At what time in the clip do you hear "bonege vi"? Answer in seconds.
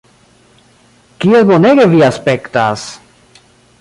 1.51-2.01